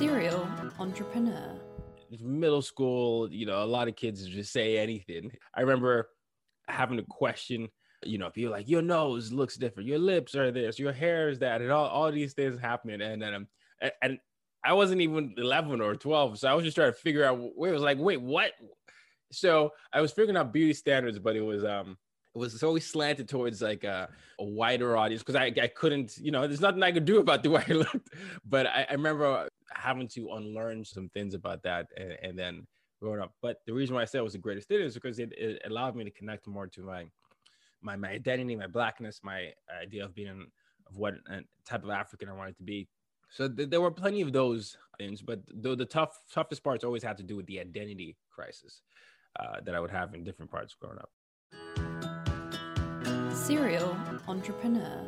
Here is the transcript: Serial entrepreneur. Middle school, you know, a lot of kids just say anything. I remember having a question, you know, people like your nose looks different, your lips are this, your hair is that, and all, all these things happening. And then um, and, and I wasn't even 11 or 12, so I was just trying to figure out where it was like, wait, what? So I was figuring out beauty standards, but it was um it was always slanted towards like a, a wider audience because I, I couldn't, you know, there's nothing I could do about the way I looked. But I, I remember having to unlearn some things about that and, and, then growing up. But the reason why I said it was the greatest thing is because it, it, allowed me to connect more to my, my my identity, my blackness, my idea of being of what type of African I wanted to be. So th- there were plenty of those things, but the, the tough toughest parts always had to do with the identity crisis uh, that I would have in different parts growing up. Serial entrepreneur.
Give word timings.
Serial 0.00 0.48
entrepreneur. 0.78 1.60
Middle 2.22 2.62
school, 2.62 3.30
you 3.30 3.44
know, 3.44 3.62
a 3.62 3.66
lot 3.66 3.86
of 3.86 3.96
kids 3.96 4.26
just 4.26 4.50
say 4.50 4.78
anything. 4.78 5.30
I 5.54 5.60
remember 5.60 6.08
having 6.68 6.98
a 6.98 7.02
question, 7.02 7.68
you 8.02 8.16
know, 8.16 8.30
people 8.30 8.50
like 8.50 8.66
your 8.66 8.80
nose 8.80 9.30
looks 9.30 9.58
different, 9.58 9.90
your 9.90 9.98
lips 9.98 10.34
are 10.34 10.50
this, 10.50 10.78
your 10.78 10.94
hair 10.94 11.28
is 11.28 11.40
that, 11.40 11.60
and 11.60 11.70
all, 11.70 11.86
all 11.86 12.10
these 12.10 12.32
things 12.32 12.58
happening. 12.58 13.02
And 13.02 13.20
then 13.20 13.34
um, 13.34 13.46
and, 13.82 13.92
and 14.00 14.18
I 14.64 14.72
wasn't 14.72 15.02
even 15.02 15.34
11 15.36 15.82
or 15.82 15.94
12, 15.94 16.38
so 16.38 16.48
I 16.48 16.54
was 16.54 16.64
just 16.64 16.76
trying 16.76 16.92
to 16.92 16.98
figure 16.98 17.22
out 17.24 17.38
where 17.54 17.68
it 17.68 17.74
was 17.74 17.82
like, 17.82 17.98
wait, 17.98 18.22
what? 18.22 18.52
So 19.32 19.72
I 19.92 20.00
was 20.00 20.12
figuring 20.12 20.38
out 20.38 20.50
beauty 20.50 20.72
standards, 20.72 21.18
but 21.18 21.36
it 21.36 21.42
was 21.42 21.62
um 21.62 21.98
it 22.34 22.38
was 22.38 22.62
always 22.62 22.86
slanted 22.86 23.28
towards 23.28 23.60
like 23.60 23.82
a, 23.84 24.08
a 24.38 24.44
wider 24.44 24.96
audience 24.96 25.22
because 25.22 25.34
I, 25.34 25.52
I 25.60 25.66
couldn't, 25.66 26.16
you 26.18 26.30
know, 26.30 26.46
there's 26.46 26.60
nothing 26.60 26.82
I 26.82 26.92
could 26.92 27.04
do 27.04 27.18
about 27.18 27.42
the 27.42 27.50
way 27.50 27.64
I 27.68 27.72
looked. 27.72 28.08
But 28.44 28.66
I, 28.66 28.86
I 28.88 28.92
remember 28.92 29.48
having 29.72 30.08
to 30.08 30.30
unlearn 30.32 30.84
some 30.84 31.08
things 31.08 31.34
about 31.34 31.62
that 31.64 31.88
and, 31.96 32.16
and, 32.22 32.38
then 32.38 32.66
growing 33.00 33.20
up. 33.20 33.32
But 33.42 33.58
the 33.66 33.72
reason 33.72 33.94
why 33.96 34.02
I 34.02 34.04
said 34.04 34.18
it 34.18 34.24
was 34.24 34.34
the 34.34 34.38
greatest 34.38 34.68
thing 34.68 34.80
is 34.80 34.94
because 34.94 35.18
it, 35.18 35.32
it, 35.36 35.62
allowed 35.66 35.96
me 35.96 36.04
to 36.04 36.10
connect 36.10 36.46
more 36.46 36.66
to 36.68 36.82
my, 36.82 37.06
my 37.82 37.96
my 37.96 38.10
identity, 38.10 38.54
my 38.54 38.66
blackness, 38.66 39.20
my 39.22 39.52
idea 39.82 40.04
of 40.04 40.14
being 40.14 40.46
of 40.88 40.96
what 40.96 41.14
type 41.66 41.82
of 41.82 41.90
African 41.90 42.28
I 42.28 42.32
wanted 42.32 42.56
to 42.58 42.62
be. 42.62 42.88
So 43.30 43.48
th- 43.48 43.70
there 43.70 43.80
were 43.80 43.90
plenty 43.90 44.20
of 44.20 44.32
those 44.32 44.76
things, 44.98 45.22
but 45.22 45.40
the, 45.62 45.74
the 45.74 45.86
tough 45.86 46.18
toughest 46.32 46.62
parts 46.62 46.84
always 46.84 47.02
had 47.02 47.16
to 47.18 47.22
do 47.22 47.36
with 47.36 47.46
the 47.46 47.60
identity 47.60 48.16
crisis 48.30 48.82
uh, 49.38 49.60
that 49.64 49.74
I 49.74 49.80
would 49.80 49.90
have 49.90 50.14
in 50.14 50.24
different 50.24 50.50
parts 50.50 50.74
growing 50.74 50.98
up. 50.98 51.10
Serial 53.50 53.96
entrepreneur. 54.28 55.02